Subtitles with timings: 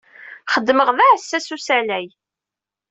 [0.53, 2.07] Xeddmeɣ d aɛessas n usalay.